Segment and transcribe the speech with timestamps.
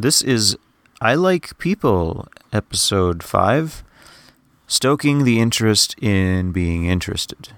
[0.00, 0.56] This is
[1.02, 3.84] I Like People, episode 5
[4.66, 7.50] Stoking the Interest in Being Interested.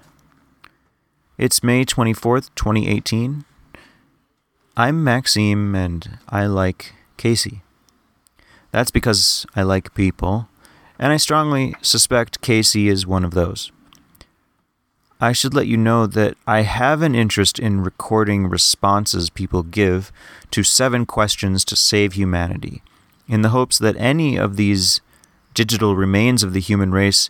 [1.37, 3.45] It's May 24th, 2018.
[4.75, 7.61] I'm Maxime and I like Casey.
[8.71, 10.49] That's because I like people,
[10.99, 13.71] and I strongly suspect Casey is one of those.
[15.23, 20.11] I should let you know that I have an interest in recording responses people give
[20.51, 22.81] to seven questions to save humanity,
[23.25, 24.99] in the hopes that any of these
[25.53, 27.29] digital remains of the human race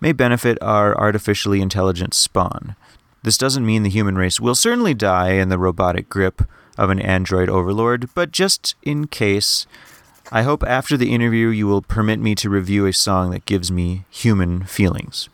[0.00, 2.76] may benefit our artificially intelligent spawn.
[3.24, 6.42] This doesn't mean the human race will certainly die in the robotic grip
[6.78, 9.66] of an android overlord, but just in case,
[10.30, 13.72] I hope after the interview you will permit me to review a song that gives
[13.72, 15.28] me human feelings.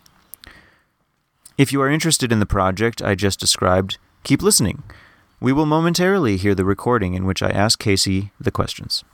[1.60, 4.82] If you are interested in the project I just described, keep listening.
[5.40, 9.04] We will momentarily hear the recording in which I ask Casey the questions.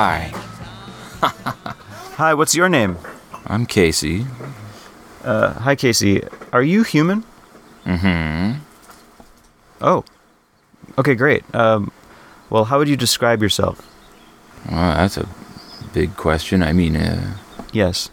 [0.00, 0.32] Hi,
[2.16, 2.96] Hi, what's your name?
[3.46, 4.24] I'm Casey.
[5.22, 6.22] Uh, hi, Casey.
[6.54, 7.22] Are you human?
[7.84, 8.60] Mm-hmm.
[9.82, 10.02] Oh.
[10.96, 11.44] Okay, great.
[11.54, 11.92] Um,
[12.48, 13.86] well, how would you describe yourself?
[14.70, 15.28] Well, that's a
[15.92, 16.62] big question.
[16.62, 17.36] I mean, uh,
[17.70, 18.08] Yes.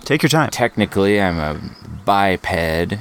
[0.00, 0.50] Take your time.
[0.50, 1.60] technically, I'm a
[2.04, 2.98] biped.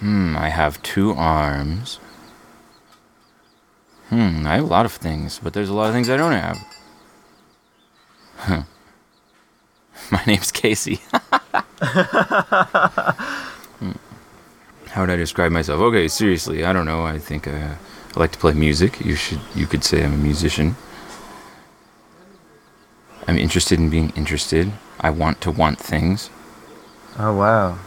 [0.00, 1.98] Hmm, I have two arms.
[4.10, 6.32] Hmm, I have a lot of things, but there's a lot of things I don't
[6.32, 6.58] have.
[8.38, 8.62] Huh.
[10.10, 11.00] My name's Casey.
[13.80, 13.92] Hmm.
[14.88, 15.80] How would I describe myself?
[15.80, 17.04] Okay, seriously, I don't know.
[17.06, 17.76] I think uh,
[18.14, 19.00] I like to play music.
[19.00, 20.76] You should, you could say I'm a musician.
[23.26, 24.70] I'm interested in being interested.
[25.00, 26.28] I want to want things.
[27.18, 27.78] Oh, wow.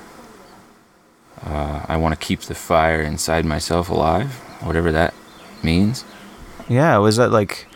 [1.45, 5.13] Uh, I want to keep the fire inside myself alive, whatever that
[5.63, 6.05] means.
[6.69, 7.67] Yeah, was that like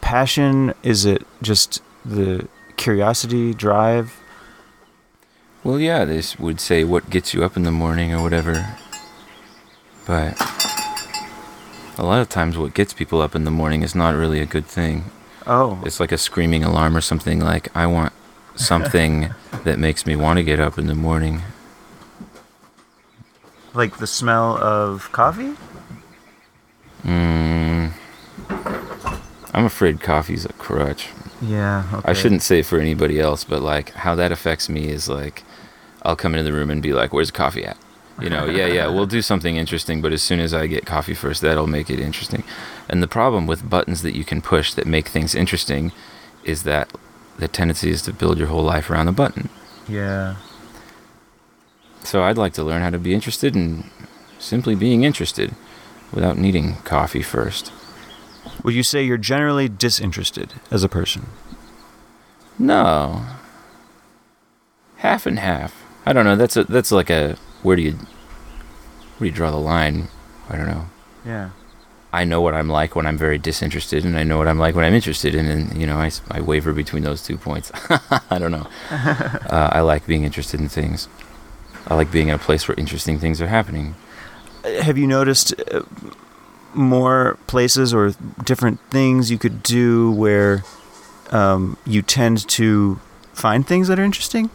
[0.00, 0.74] passion?
[0.82, 4.16] Is it just the curiosity, drive?
[5.62, 8.76] Well, yeah, this would say what gets you up in the morning or whatever.
[10.06, 10.40] But
[11.98, 14.46] a lot of times, what gets people up in the morning is not really a
[14.46, 15.04] good thing.
[15.46, 18.12] Oh, It's like a screaming alarm or something like, I want
[18.56, 19.34] something
[19.64, 21.42] that makes me want to get up in the morning.
[23.74, 25.52] like the smell of coffee?
[27.02, 27.92] Mm,
[29.52, 31.08] I'm afraid coffee's a crutch.
[31.42, 32.10] Yeah, okay.
[32.10, 35.42] I shouldn't say for anybody else, but like how that affects me is like
[36.02, 37.76] I'll come into the room and be like, "Where's the coffee at?"
[38.20, 41.14] You know, yeah, yeah, we'll do something interesting, but as soon as I get coffee
[41.14, 42.44] first, that'll make it interesting.
[42.86, 45.90] And the problem with buttons that you can push that make things interesting
[46.44, 46.92] is that
[47.38, 49.48] the tendency is to build your whole life around the button.
[49.88, 50.36] Yeah.
[52.04, 53.90] So I'd like to learn how to be interested in
[54.38, 55.54] simply being interested
[56.12, 57.72] without needing coffee first.
[58.62, 61.26] Would you say you're generally disinterested as a person?
[62.58, 63.24] No.
[64.96, 65.74] Half and half.
[66.04, 66.36] I don't know.
[66.36, 70.08] That's a that's like a where do you where do you draw the line?
[70.48, 70.86] I don't know.
[71.24, 71.50] Yeah.
[72.12, 74.74] I know what I'm like when I'm very disinterested, and I know what I'm like
[74.74, 77.70] when I'm interested, in, and you know I, I waver between those two points.
[78.30, 78.66] I don't know.
[78.90, 81.08] uh, I like being interested in things.
[81.86, 83.94] I like being in a place where interesting things are happening.
[84.64, 85.82] Have you noticed uh,
[86.74, 88.12] more places or
[88.44, 90.62] different things you could do where
[91.30, 93.00] um, you tend to
[93.32, 94.50] find things that are interesting?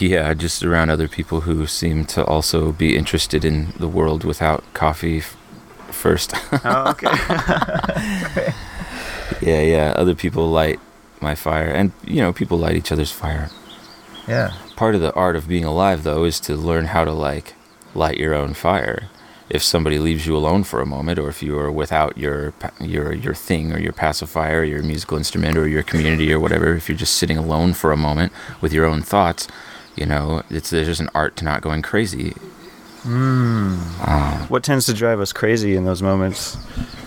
[0.00, 4.62] Yeah, just around other people who seem to also be interested in the world without
[4.74, 5.36] coffee f-
[5.90, 6.34] first.
[6.64, 7.08] Oh, okay.
[9.40, 9.92] Yeah, yeah.
[9.94, 10.80] Other people light
[11.20, 13.50] my fire, and you know, people light each other's fire.
[14.26, 14.52] yeah.
[14.76, 17.54] Part of the art of being alive, though, is to learn how to like
[17.94, 19.08] light your own fire.
[19.50, 23.14] If somebody leaves you alone for a moment, or if you are without your your
[23.14, 26.88] your thing or your pacifier, or your musical instrument, or your community, or whatever, if
[26.88, 28.30] you're just sitting alone for a moment
[28.60, 29.48] with your own thoughts,
[29.96, 32.34] You know, it's there's just an art to not going crazy.
[33.02, 33.78] Hmm.
[34.06, 36.56] Um, what tends to drive us crazy in those moments?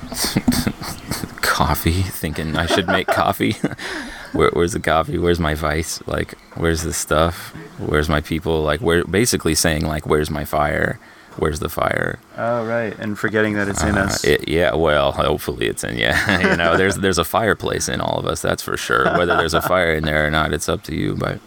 [1.42, 3.56] Coffee, thinking I should make coffee.
[4.34, 5.18] Where, where's the coffee?
[5.18, 6.02] Where's my vice?
[6.08, 7.54] Like, where's the stuff?
[7.80, 8.62] Where's my people?
[8.64, 11.00] Like, where basically saying like, where's my fire?
[11.38, 12.20] Where's the fire?
[12.38, 12.94] Oh, right.
[13.00, 14.24] And forgetting that it's in Uh, us.
[14.26, 16.40] it, yeah, well, hopefully it's in yeah.
[16.52, 19.06] you know, there's there's a fireplace in all of us, that's for sure.
[19.18, 21.16] Whether there's a fire in there or not, it's up to you.
[21.16, 21.40] But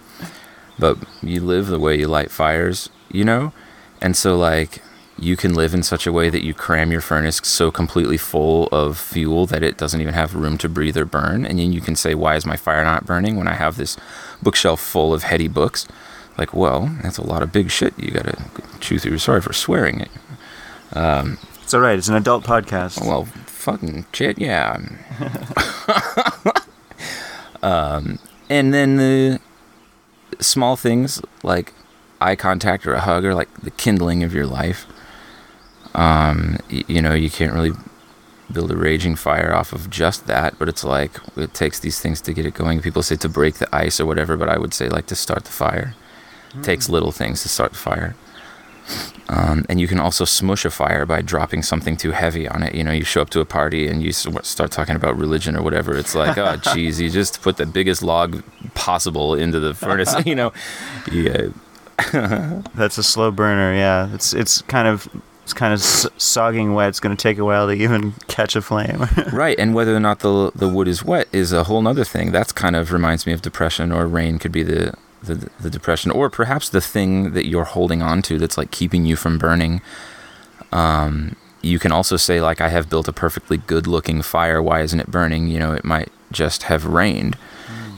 [0.79, 3.53] but you live the way you light fires, you know,
[4.01, 4.83] and so like
[5.19, 8.69] you can live in such a way that you cram your furnace so completely full
[8.73, 11.81] of fuel that it doesn't even have room to breathe or burn, and then you
[11.81, 13.97] can say, why is my fire not burning when I have this
[14.43, 15.87] bookshelf full of heady books?
[16.39, 17.97] Like, well, that's a lot of big shit.
[17.99, 18.37] You gotta
[18.81, 19.19] chew through.
[19.19, 20.11] Sorry for swearing it.
[21.63, 21.99] It's all right.
[21.99, 23.01] It's an adult podcast.
[23.07, 24.79] Well, fucking shit, yeah.
[27.63, 28.19] um,
[28.51, 29.41] and then the
[30.41, 31.73] small things like
[32.21, 34.87] eye contact or a hug or like the kindling of your life.
[35.95, 37.73] Um, y- you know, you can't really
[38.53, 42.21] build a raging fire off of just that, but it's like it takes these things
[42.23, 42.81] to get it going.
[42.81, 45.45] People say to break the ice or whatever, but I would say like to start
[45.45, 45.95] the fire.
[46.63, 48.15] Takes little things to start the fire.
[49.29, 52.75] Um, and you can also smush a fire by dropping something too heavy on it.
[52.75, 55.63] You know, you show up to a party and you start talking about religion or
[55.63, 55.97] whatever.
[55.97, 58.45] It's like, oh, geez, you just put the biggest log
[58.75, 60.15] possible into the furnace.
[60.27, 60.53] you know,
[61.11, 61.49] yeah,
[62.75, 63.75] That's a slow burner.
[63.75, 64.13] Yeah.
[64.15, 65.09] It's it's kind of
[65.45, 66.89] it's kind of s- sogging wet.
[66.89, 69.07] It's going to take a while to even catch a flame.
[69.33, 69.59] right.
[69.59, 72.33] And whether or not the the wood is wet is a whole other thing.
[72.33, 76.11] That's kind of reminds me of depression, or rain could be the the, the depression,
[76.11, 79.81] or perhaps the thing that you're holding on to that's like keeping you from burning.
[80.73, 84.63] Um, you can also say like, I have built a perfectly good looking fire.
[84.63, 85.49] Why isn't it burning?
[85.49, 87.37] You know, it might just have rained.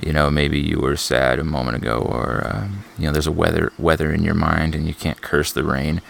[0.02, 3.32] You know, maybe you were sad a moment ago, or um, you know, there's a
[3.32, 6.02] weather weather in your mind, and you can't curse the rain.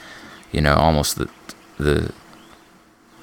[0.52, 1.28] You know, almost the
[1.78, 2.12] the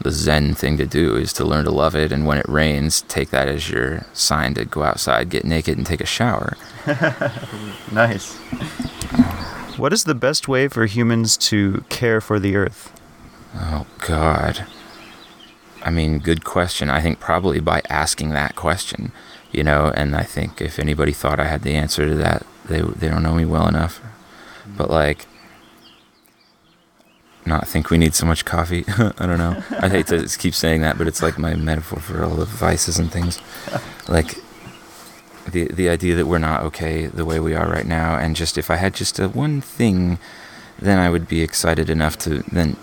[0.01, 2.11] the zen thing to do is to learn to love it.
[2.11, 5.85] And when it rains take that as your sign to go outside get naked and
[5.85, 6.57] take a shower.
[7.91, 8.35] Nice.
[9.77, 12.91] What is the best way for humans to care for the earth?
[13.55, 14.65] oh god.
[15.83, 16.89] I mean good question.
[16.89, 19.11] I think probably by asking that question
[19.51, 22.81] you know and i think if anybody thought i had the answer to that they
[22.81, 24.01] they don't know me well enough.
[24.65, 25.27] But like
[27.45, 28.85] not think we need so much coffee.
[28.97, 29.63] I don't know.
[29.79, 32.99] I hate to keep saying that but it's like my metaphor for all the vices
[32.99, 33.39] and things.
[34.07, 34.37] Like
[35.47, 38.57] the the idea that we're not okay the way we are right now and just
[38.57, 40.17] if i had just a one thing
[40.79, 42.77] then i would be excited enough to then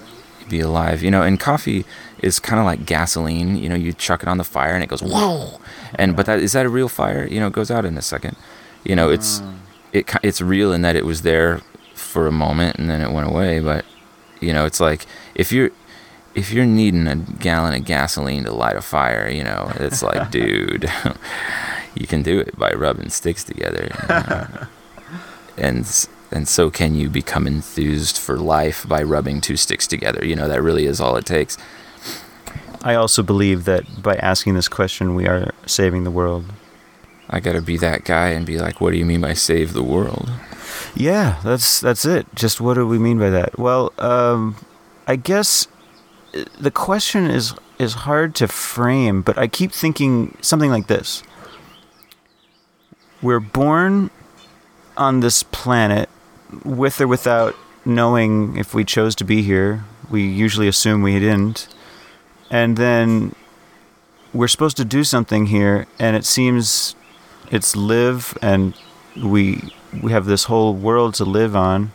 [0.51, 1.23] be alive you know?
[1.23, 1.87] And coffee
[2.19, 3.77] is kind of like gasoline you know?
[3.77, 5.61] You chuck it on the fire and it goes whoa!
[5.95, 7.27] And but that is that a real fire?
[7.27, 8.37] You know it goes out in a second.
[8.85, 9.55] You know it's mm.
[9.93, 11.63] it it's real in that it was there
[11.95, 13.85] for a moment and then it went away but
[14.41, 15.71] you know it's like if you're
[16.35, 20.31] if you're needing a gallon of gasoline to light a fire you know it's like
[20.33, 20.91] dude
[21.95, 24.67] you can do it by rubbing sticks together you know?
[25.57, 30.37] and and so can you become enthused for life by rubbing two sticks together you
[30.37, 31.57] know that really is all it takes
[32.83, 36.47] I also believe that by asking this question, we are saving the world.
[37.29, 39.83] i gotta be that guy and be like what do you mean by save the
[39.83, 40.31] world
[40.95, 42.27] Yeah, that's that's it.
[42.35, 43.59] Just what do we mean by that?
[43.59, 44.57] Well, um,
[45.07, 45.69] I guess
[46.35, 51.23] uh, the question is is hard to frame, but I keep thinking something like this:
[53.23, 54.11] We're born
[54.97, 56.09] on this planet,
[56.65, 59.85] with or without knowing if we chose to be here.
[60.11, 61.69] We usually assume we didn't,
[62.51, 63.35] and then
[64.33, 66.95] we're supposed to do something here, and it seems
[67.51, 68.75] it's live and
[69.17, 69.73] we
[70.03, 71.93] we have this whole world to live on,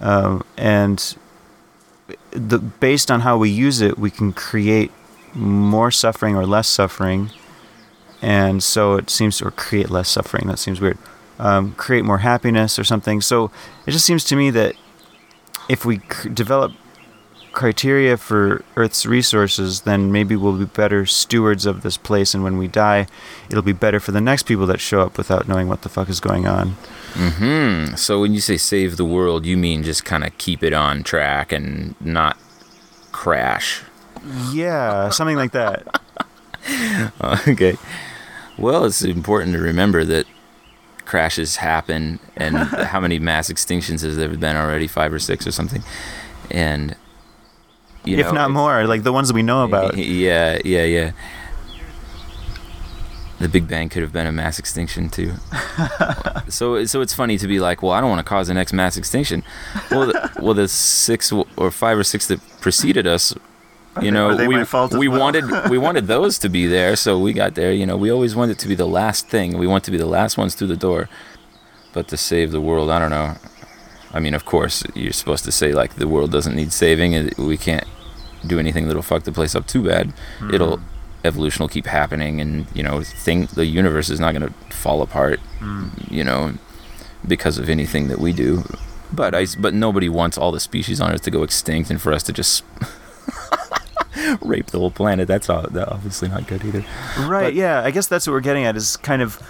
[0.00, 1.16] um, and
[2.30, 4.92] the based on how we use it, we can create
[5.34, 7.30] more suffering or less suffering,
[8.22, 10.46] and so it seems or create less suffering.
[10.46, 10.98] That seems weird.
[11.38, 13.20] Um, create more happiness or something.
[13.20, 13.50] So
[13.86, 14.74] it just seems to me that
[15.68, 16.72] if we c- develop
[17.56, 22.58] criteria for Earth's resources, then maybe we'll be better stewards of this place, and when
[22.58, 23.06] we die,
[23.48, 26.08] it'll be better for the next people that show up without knowing what the fuck
[26.10, 26.76] is going on.
[27.14, 30.74] hmm so when you say save the world you mean just kind of keep it
[30.74, 32.36] on track and not
[33.10, 33.82] crash
[34.52, 35.86] Yeah, something like that.
[37.48, 37.76] okay.
[38.58, 40.26] Well, it's important to remember that
[41.06, 42.56] crashes happen, and
[42.92, 44.86] how many mass extinctions has there been already?
[44.88, 45.82] Five or six or something,
[46.50, 46.96] and
[48.06, 49.96] you if know, not more, like the ones we know about.
[50.26, 51.12] Yeah, yeah, yeah.
[53.38, 55.34] the Big Bang could have been a mass extinction too.
[56.48, 58.72] so so it's funny to be like, well, I don't want to cause the next
[58.72, 59.42] mass extinction.
[59.90, 63.34] Well, the, well, the six or five or six that preceded us,
[64.00, 65.20] you know, we my fault as we well?
[65.20, 67.72] wanted we wanted those to be there, so we got there.
[67.72, 69.58] You know, we always wanted it to be the last thing.
[69.58, 71.08] We want to be the last ones through the door.
[71.92, 73.36] But to save the world, I don't know.
[74.12, 77.34] I mean, of course, you're supposed to say like the world doesn't need saving, and
[77.38, 77.86] we can't
[78.46, 80.12] do anything that'll fuck the place up too bad.
[80.38, 80.54] Hmm.
[80.54, 80.80] It'll
[81.24, 85.02] evolution will keep happening, and you know, thing the universe is not going to fall
[85.02, 85.40] apart.
[85.58, 85.88] Hmm.
[86.08, 86.54] You know,
[87.26, 88.64] because of anything that we do.
[89.12, 92.12] But I, but nobody wants all the species on Earth to go extinct, and for
[92.12, 92.64] us to just
[94.40, 95.28] rape the whole planet.
[95.28, 96.84] That's all, that obviously not good either.
[97.20, 97.44] Right.
[97.44, 97.82] But- yeah.
[97.82, 99.40] I guess that's what we're getting at is kind of,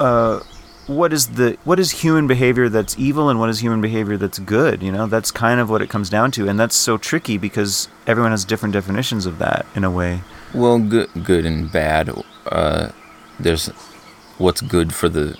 [0.00, 0.40] uh,
[0.86, 4.38] what is the what is human behavior that's evil and what is human behavior that's
[4.38, 4.82] good?
[4.82, 7.88] You know, that's kind of what it comes down to, and that's so tricky because
[8.06, 10.20] everyone has different definitions of that in a way.
[10.52, 12.10] Well, good, good and bad.
[12.46, 12.90] Uh,
[13.40, 13.68] there's
[14.38, 15.38] what's good for the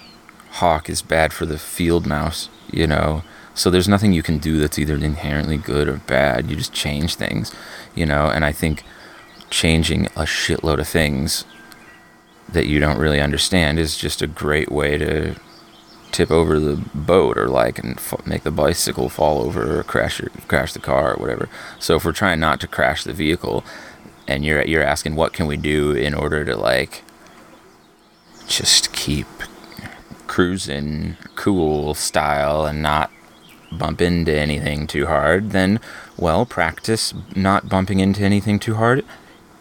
[0.52, 2.48] hawk is bad for the field mouse.
[2.70, 3.22] You know,
[3.54, 6.50] so there's nothing you can do that's either inherently good or bad.
[6.50, 7.54] You just change things.
[7.94, 8.82] You know, and I think
[9.50, 11.44] changing a shitload of things
[12.48, 15.34] that you don't really understand is just a great way to
[16.12, 20.20] tip over the boat or like and f- make the bicycle fall over or crash
[20.20, 21.48] your, crash the car or whatever.
[21.80, 23.64] So if we're trying not to crash the vehicle,
[24.28, 27.02] and you're you're asking what can we do in order to like
[28.46, 29.26] just keep
[30.26, 33.10] cruising cool style and not
[33.72, 35.80] bump into anything too hard, then
[36.16, 39.04] well practice not bumping into anything too hard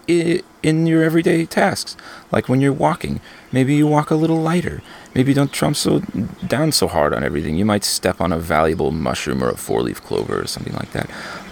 [0.07, 1.95] i- in your everyday tasks.
[2.31, 3.19] Like when you're walking,
[3.51, 4.81] maybe you walk a little lighter.
[5.13, 5.99] Maybe don't trump so
[6.47, 7.55] down so hard on everything.
[7.55, 11.09] You might step on a valuable mushroom or a four-leaf clover or something like that.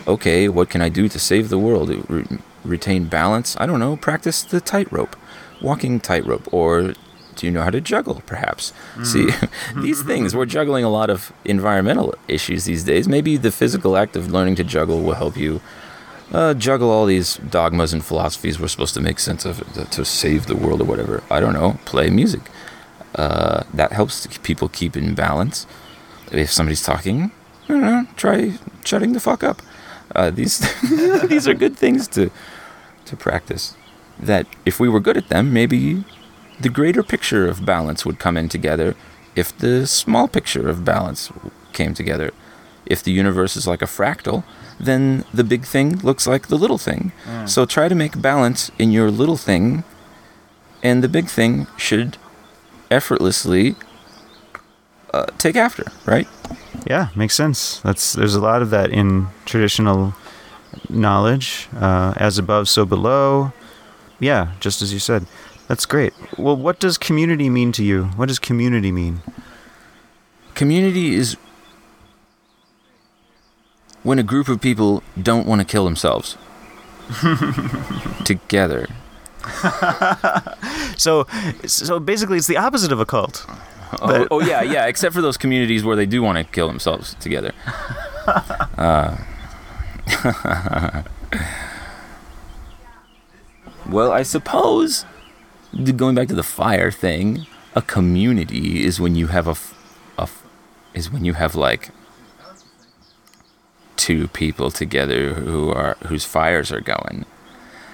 [0.07, 1.89] Okay, what can I do to save the world?
[2.09, 2.25] Re-
[2.63, 3.55] retain balance?
[3.59, 3.97] I don't know.
[3.97, 5.15] Practice the tightrope,
[5.61, 6.93] walking tightrope, or
[7.35, 8.23] do you know how to juggle?
[8.25, 8.73] Perhaps.
[9.03, 9.81] See, hmm.
[9.81, 13.07] these things we're juggling a lot of environmental issues these days.
[13.07, 15.61] Maybe the physical act of learning to juggle will help you
[16.31, 19.59] uh, juggle all these dogmas and philosophies we're supposed to make sense of
[19.91, 21.23] to, save the world or whatever.
[21.29, 21.79] I don't know.
[21.85, 22.41] Play music.
[23.15, 25.67] Uh, that helps people keep in balance.
[26.31, 27.31] If somebody's talking,
[27.65, 28.53] I don't know, try
[28.85, 29.61] shutting the fuck up.
[30.15, 30.59] Uh, these
[31.27, 32.31] these are good things to
[33.05, 33.75] to practice.
[34.17, 36.05] That if we were good at them, maybe
[36.59, 38.95] the greater picture of balance would come in together.
[39.35, 41.31] If the small picture of balance
[41.73, 42.31] came together,
[42.85, 44.43] if the universe is like a fractal,
[44.85, 47.11] then the big thing looks like the little thing.
[47.45, 49.83] So try to make balance in your little thing,
[50.83, 52.17] and the big thing should
[52.89, 53.75] effortlessly
[55.13, 56.27] uh, take after, right?
[56.87, 57.79] Yeah, makes sense.
[57.81, 60.13] That's there's a lot of that in traditional
[60.89, 63.53] knowledge, uh, as above, so below.
[64.19, 65.25] Yeah, just as you said.
[65.67, 66.13] That's great.
[66.37, 68.05] Well, what does community mean to you?
[68.17, 69.21] What does community mean?
[70.53, 71.37] Community is
[74.03, 76.37] when a group of people don't want to kill themselves
[78.25, 78.87] together.
[81.01, 81.25] So,
[81.65, 83.43] so basically, it's the opposite of a cult.
[84.01, 84.85] Oh, oh yeah, yeah.
[84.85, 87.53] Except for those communities where they do want to kill themselves together.
[88.77, 89.17] Uh,
[93.89, 95.05] well, I suppose
[95.95, 99.55] going back to the fire thing, a community is when you have a,
[100.21, 100.29] a
[100.93, 101.89] is when you have like
[104.01, 107.23] two people together who are whose fires are going.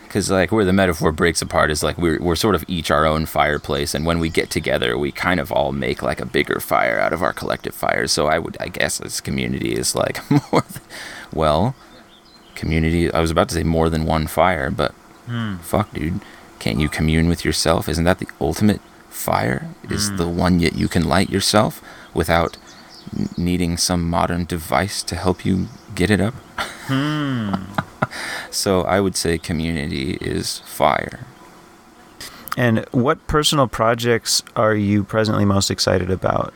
[0.03, 3.05] Because like where the metaphor breaks apart is like we're, we're sort of each our
[3.05, 6.61] own fireplace and when we get together we kind of all make like a bigger
[6.61, 8.13] fire out of our collective fires.
[8.13, 10.17] So i would i guess this community is like
[10.51, 10.81] more th-
[11.33, 11.75] well
[12.55, 14.93] community i was about to say more than one fire but
[15.25, 15.57] hmm.
[15.57, 16.21] fuck dude.
[16.59, 17.87] Can't you commune with yourself?
[17.87, 19.69] Isn't that the ultimate fire?
[19.89, 20.15] Is hmm.
[20.15, 21.83] the one that you can light yourself
[22.13, 22.57] without
[23.37, 26.33] needing some modern device to help you get it up
[28.51, 31.25] so I would say community is fire.
[32.57, 36.53] And what personal projects are you presently most excited about?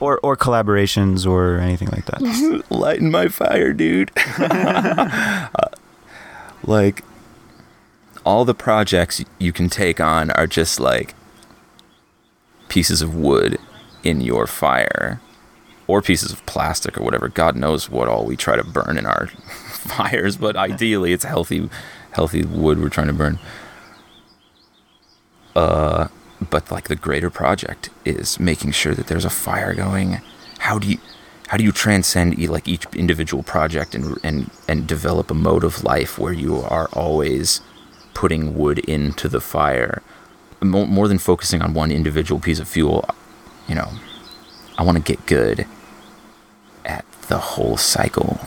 [0.00, 2.64] Or, or collaborations or anything like that?
[2.70, 4.10] Lighten my fire, dude.
[4.38, 5.68] Uh,
[6.64, 7.04] like
[8.24, 11.14] all the projects you can take on are just like
[12.68, 13.58] pieces of wood
[14.02, 15.20] in your fire
[15.86, 17.28] or pieces of plastic or whatever.
[17.28, 19.26] God knows what all we try to burn in our
[19.70, 21.68] fires, but ideally it's healthy
[22.12, 23.38] healthy wood we're trying to burn.
[25.54, 26.08] Uh
[26.50, 30.20] but like the greater project is making sure that there's a fire going.
[30.58, 30.98] How do you
[31.48, 35.84] how do you transcend like each individual project and and and develop a mode of
[35.84, 37.60] life where you are always
[38.14, 40.02] putting wood into the fire
[40.62, 43.04] more, more than focusing on one individual piece of fuel,
[43.68, 43.90] you know,
[44.78, 45.66] I want to get good
[46.84, 48.38] at the whole cycle,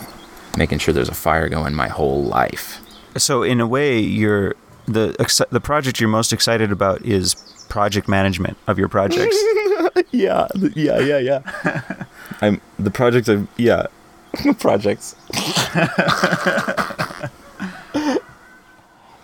[0.58, 2.82] making sure there's a fire going my whole life.
[3.18, 4.56] So in a way, you're
[4.88, 5.16] the
[5.52, 7.34] the project you're most excited about is
[7.70, 9.36] project management of your projects.
[10.12, 12.04] yeah, yeah, yeah, yeah.
[12.42, 13.88] I'm the project of yeah,
[14.60, 15.16] projects.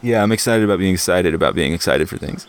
[0.02, 2.48] yeah, I'm excited about being excited about being excited for things.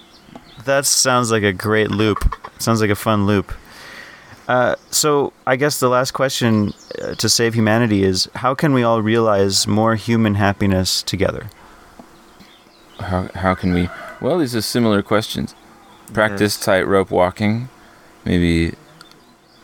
[0.64, 2.34] that sounds like a great loop.
[2.62, 3.52] Sounds like a fun loop.
[4.48, 8.82] Uh, so I guess the last question uh, to save humanity is: How can we
[8.82, 11.50] all realize more human happiness together?
[12.98, 13.88] How how can we?
[14.20, 15.54] Well, these are similar questions.
[16.12, 16.64] Practice Yes.
[16.64, 17.68] tightrope walking.
[18.24, 18.74] Maybe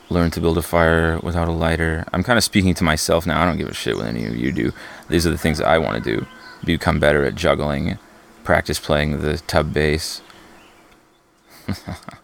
[0.09, 2.03] learn to build a fire without a lighter.
[2.11, 3.41] I'm kind of speaking to myself now.
[3.41, 4.73] I don't give a shit what any of you do.
[5.07, 6.25] These are the things that I want to do.
[6.65, 7.97] Become better at juggling.
[8.43, 10.21] Practice playing the tub bass.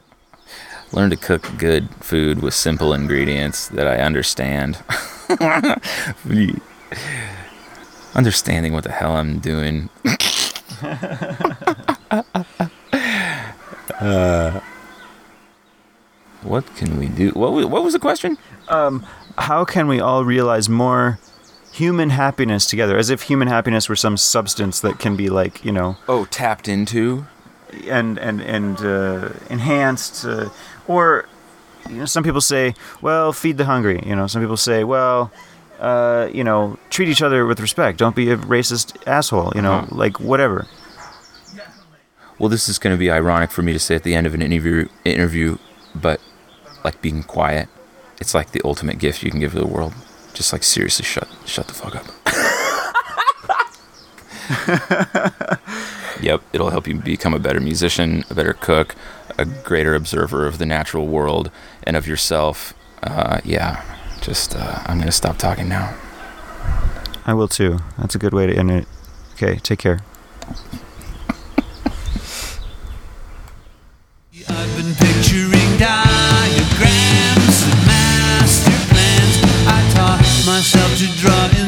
[0.95, 4.77] learn to cook good food with simple ingredients that I understand.
[8.15, 9.89] Understanding what the hell I'm doing.
[13.99, 14.59] uh,
[16.43, 17.31] what can we do?
[17.31, 18.37] What was, what was the question?
[18.69, 21.19] How can we all realize more
[21.73, 22.97] human happiness together?
[22.97, 26.67] As if human happiness were some substance that can be like you know Oh, tapped
[26.69, 27.25] into.
[27.85, 30.49] and and and uh, enhanced, uh,
[30.87, 31.27] or
[31.89, 34.01] you know, some people say, well, feed the hungry.
[34.05, 35.31] You know, some people say, well,
[35.79, 37.99] uh, you know, treat each other with respect.
[37.99, 39.51] Don't be a racist asshole.
[39.55, 39.95] You know, Uh-huh.
[39.95, 40.65] like whatever.
[42.39, 44.33] Well, this is going to be ironic for me to say at the end of
[44.33, 45.57] an interview, interview,
[45.93, 46.19] but
[46.83, 47.69] like being quiet,
[48.19, 49.93] it's like the ultimate gift you can give to the world.
[50.33, 52.05] Just like seriously, shut shut the fuck up.
[56.21, 58.95] yep, it'll help you become a better musician, a better cook,
[59.37, 61.51] a greater observer of the natural world
[61.83, 62.73] and of yourself.
[63.03, 63.83] Uh, yeah,
[64.21, 65.95] just uh, I'm gonna stop talking now.
[67.25, 67.79] I will too.
[67.97, 68.87] That's a good way to end it.
[69.33, 69.99] Okay, take care.
[74.47, 79.35] I've been picturing diagrams and master plans.
[79.67, 81.64] I taught myself to draw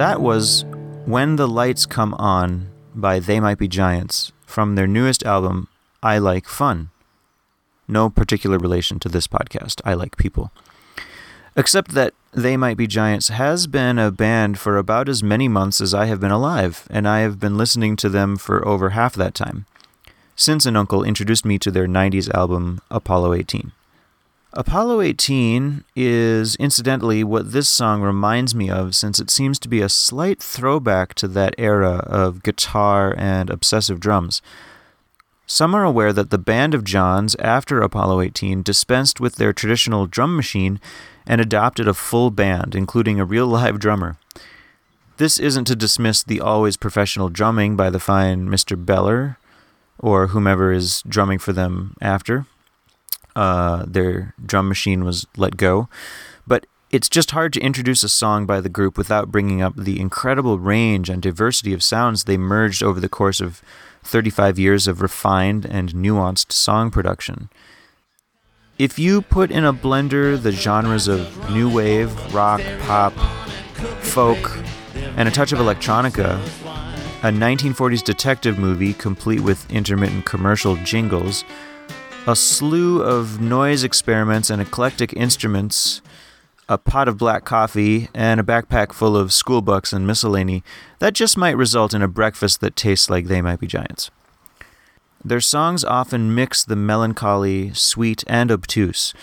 [0.00, 0.64] That was
[1.04, 5.68] When the Lights Come On by They Might Be Giants from their newest album,
[6.02, 6.88] I Like Fun.
[7.86, 9.82] no particular relation to this podcast.
[9.84, 10.52] I like people.
[11.54, 15.82] Except that They Might Be Giants has been a band for about as many months
[15.82, 19.14] as I have been alive, and I have been listening to them for over half
[19.16, 19.66] that time,
[20.34, 23.72] since an uncle introduced me to their 90s album, Apollo 18.
[24.52, 29.80] Apollo 18 is incidentally what this song reminds me of, since it seems to be
[29.80, 34.42] a slight throwback to that era of guitar and obsessive drums.
[35.46, 40.06] Some are aware that the Band of Johns, after Apollo 18, dispensed with their traditional
[40.06, 40.80] drum machine
[41.28, 44.16] and adopted a full band, including a real live drummer.
[45.18, 48.84] This isn't to dismiss the always professional drumming by the fine Mr.
[48.84, 49.38] Beller
[49.96, 52.46] or whomever is drumming for them after
[53.36, 55.88] uh, their drum machine was let go.
[56.46, 60.00] But it's just hard to introduce a song by the group without bringing up the
[60.00, 63.62] incredible range and diversity of sounds they merged over the course of
[64.02, 67.48] 35 years of refined and nuanced song production.
[68.78, 73.12] If you put in a blender the genres of new wave, rock, pop,
[74.00, 74.58] folk,
[75.16, 76.40] and a touch of electronica,
[77.22, 81.44] a 1940s detective movie complete with intermittent commercial jingles,
[82.26, 86.02] a slew of noise experiments and eclectic instruments,
[86.68, 90.62] a pot of black coffee, and a backpack full of school books and miscellany,
[90.98, 94.10] that just might result in a breakfast that tastes like they might be giants.
[95.24, 99.14] Their songs often mix the melancholy, sweet, and obtuse,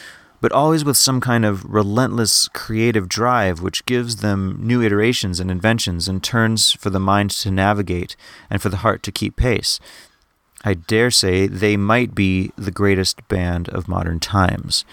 [0.42, 5.50] but always with some kind of relentless creative drive which gives them new iterations and
[5.50, 8.16] inventions and turns for the mind to navigate
[8.50, 9.80] and for the heart to keep pace.
[10.68, 14.84] I dare say they might be the greatest band of modern times.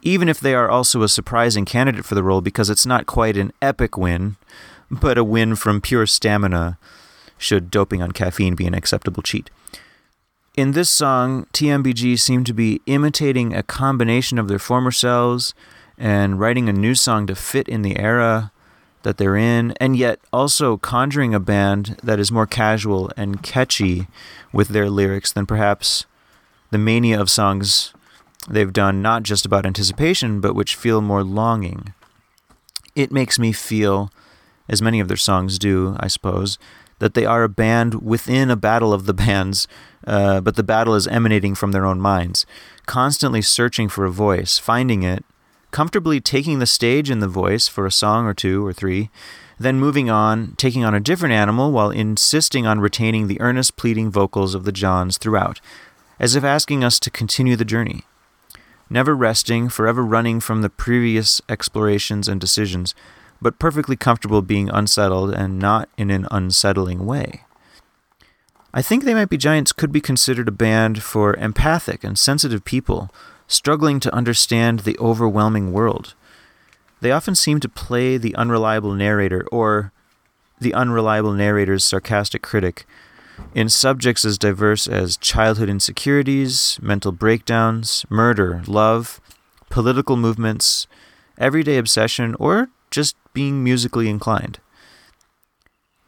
[0.00, 3.36] Even if they are also a surprising candidate for the role because it's not quite
[3.36, 4.36] an epic win,
[4.90, 6.78] but a win from pure stamina,
[7.36, 9.50] should doping on caffeine be an acceptable cheat.
[10.56, 15.52] In this song, TMBG seem to be imitating a combination of their former selves
[15.98, 18.52] and writing a new song to fit in the era
[19.04, 24.08] that they're in, and yet also conjuring a band that is more casual and catchy
[24.52, 26.04] with their lyrics than perhaps
[26.70, 27.94] the mania of songs
[28.48, 31.94] they've done, not just about anticipation, but which feel more longing.
[32.94, 34.10] It makes me feel,
[34.68, 36.58] as many of their songs do, I suppose,
[36.98, 39.66] that they are a band within a battle of the bands,
[40.06, 42.46] uh, but the battle is emanating from their own minds,
[42.86, 45.24] constantly searching for a voice, finding it,
[45.74, 49.10] comfortably taking the stage in the voice for a song or two or three,
[49.58, 54.08] then moving on, taking on a different animal while insisting on retaining the earnest, pleading
[54.08, 55.60] vocals of the Johns throughout,
[56.20, 58.02] as if asking us to continue the journey.
[58.88, 62.94] Never resting, forever running from the previous explorations and decisions,
[63.42, 67.42] but perfectly comfortable being unsettled and not in an unsettling way.
[68.72, 72.64] I think They Might Be Giants could be considered a band for empathic and sensitive
[72.64, 73.10] people
[73.46, 76.14] struggling to understand the overwhelming world.
[77.00, 79.92] They often seem to play the unreliable narrator or
[80.60, 82.86] the unreliable narrator's sarcastic critic
[83.54, 89.20] in subjects as diverse as childhood insecurities, mental breakdowns, murder, love,
[89.70, 90.86] political movements,
[91.36, 94.60] everyday obsession, or just being musically inclined.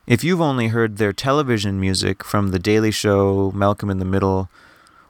[0.07, 4.49] If you've only heard their television music from The Daily Show, Malcolm in the Middle,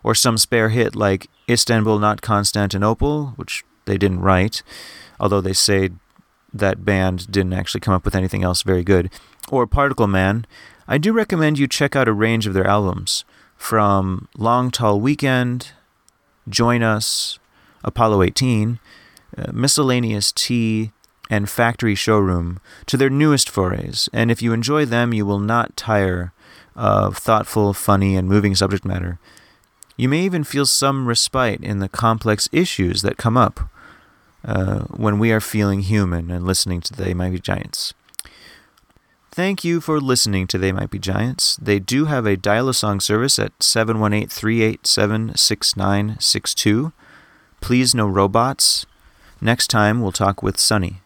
[0.06, 4.62] or some spare hit like Istanbul Not Constantinople, which they didn't write,
[5.18, 5.90] although they say
[6.54, 9.10] that band didn't actually come up with anything else very good,
[9.50, 10.46] or Particle Man,
[10.86, 13.24] I do recommend you check out a range of their albums
[13.56, 15.72] from Long Tall Weekend,
[16.48, 17.40] Join Us,
[17.82, 18.78] Apollo 18,
[19.36, 20.92] uh, Miscellaneous T,
[21.28, 24.08] and Factory Showroom to their newest forays.
[24.12, 26.32] And if you enjoy them, you will not tire
[26.76, 29.18] of thoughtful, funny, and moving subject matter.
[29.96, 33.60] You may even feel some respite in the complex issues that come up
[34.44, 37.94] uh, when we are feeling human and listening to They Might Be Giants.
[39.30, 41.56] Thank you for listening to They Might Be Giants.
[41.56, 46.92] They do have a dial a song service at 718 387 6962.
[47.60, 48.86] Please, no robots.
[49.40, 51.00] Next time, we'll talk with Sunny.